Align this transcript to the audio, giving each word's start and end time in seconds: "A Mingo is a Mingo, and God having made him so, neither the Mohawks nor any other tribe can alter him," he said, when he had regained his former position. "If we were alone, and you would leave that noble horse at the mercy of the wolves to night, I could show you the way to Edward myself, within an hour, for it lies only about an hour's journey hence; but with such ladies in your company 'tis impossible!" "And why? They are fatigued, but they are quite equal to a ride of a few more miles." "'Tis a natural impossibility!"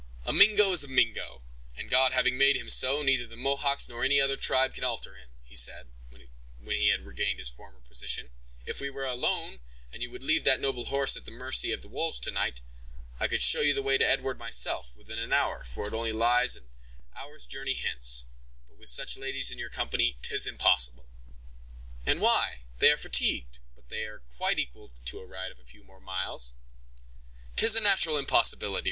"A 0.25 0.33
Mingo 0.33 0.71
is 0.71 0.83
a 0.83 0.87
Mingo, 0.87 1.43
and 1.75 1.87
God 1.87 2.11
having 2.11 2.35
made 2.35 2.55
him 2.55 2.69
so, 2.71 3.03
neither 3.03 3.27
the 3.27 3.35
Mohawks 3.37 3.87
nor 3.87 4.03
any 4.03 4.19
other 4.19 4.35
tribe 4.35 4.73
can 4.73 4.83
alter 4.83 5.15
him," 5.15 5.29
he 5.43 5.55
said, 5.55 5.89
when 6.09 6.75
he 6.75 6.87
had 6.87 7.05
regained 7.05 7.37
his 7.37 7.49
former 7.51 7.81
position. 7.81 8.31
"If 8.65 8.81
we 8.81 8.89
were 8.89 9.05
alone, 9.05 9.59
and 9.91 10.01
you 10.01 10.09
would 10.09 10.23
leave 10.23 10.43
that 10.43 10.59
noble 10.59 10.85
horse 10.85 11.15
at 11.15 11.25
the 11.25 11.29
mercy 11.29 11.71
of 11.71 11.83
the 11.83 11.87
wolves 11.87 12.19
to 12.21 12.31
night, 12.31 12.61
I 13.19 13.27
could 13.27 13.43
show 13.43 13.61
you 13.61 13.75
the 13.75 13.83
way 13.83 13.99
to 13.99 14.03
Edward 14.03 14.39
myself, 14.39 14.91
within 14.95 15.19
an 15.19 15.31
hour, 15.31 15.63
for 15.63 15.85
it 15.85 15.91
lies 15.95 16.57
only 16.57 16.67
about 16.67 16.73
an 16.97 17.05
hour's 17.17 17.45
journey 17.45 17.75
hence; 17.75 18.25
but 18.67 18.77
with 18.77 18.89
such 18.89 19.17
ladies 19.17 19.51
in 19.51 19.59
your 19.59 19.69
company 19.69 20.17
'tis 20.23 20.47
impossible!" 20.47 21.11
"And 22.07 22.19
why? 22.21 22.63
They 22.79 22.89
are 22.91 22.97
fatigued, 22.97 23.59
but 23.75 23.89
they 23.89 24.05
are 24.05 24.17
quite 24.17 24.57
equal 24.57 24.91
to 25.05 25.19
a 25.19 25.27
ride 25.27 25.51
of 25.51 25.59
a 25.59 25.63
few 25.63 25.83
more 25.83 26.01
miles." 26.01 26.55
"'Tis 27.55 27.75
a 27.75 27.79
natural 27.81 28.17
impossibility!" 28.17 28.79